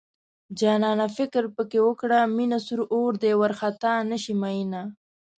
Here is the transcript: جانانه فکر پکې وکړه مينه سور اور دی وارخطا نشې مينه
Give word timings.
جانانه 0.59 1.05
فکر 1.17 1.43
پکې 1.55 1.79
وکړه 1.87 2.19
مينه 2.35 2.59
سور 2.65 2.79
اور 2.93 3.13
دی 3.21 3.33
وارخطا 3.39 3.93
نشې 4.09 4.33
مينه 4.41 4.81